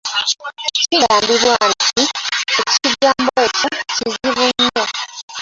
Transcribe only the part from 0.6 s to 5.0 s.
Kigambibwa nti ekigambo ekyo kizibu nnyo.